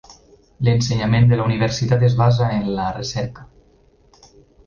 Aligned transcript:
L'ensenyament 0.67 1.27
de 1.33 1.37
la 1.41 1.43
universitat 1.49 2.05
es 2.09 2.17
basa 2.21 2.49
en 2.55 2.65
la 2.79 2.87
recerca. 2.97 3.45